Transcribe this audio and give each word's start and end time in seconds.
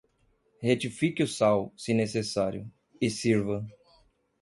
Retifique 0.63 1.21
o 1.21 1.27
sal, 1.27 1.71
se 1.77 1.93
necessário, 1.93 2.67
e 2.99 3.07
sirva. 3.07 3.63